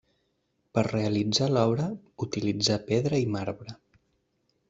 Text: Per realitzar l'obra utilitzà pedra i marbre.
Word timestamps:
Per 0.77 0.83
realitzar 0.87 1.49
l'obra 1.51 1.85
utilitzà 2.27 2.79
pedra 2.89 3.23
i 3.27 3.31
marbre. 3.37 3.79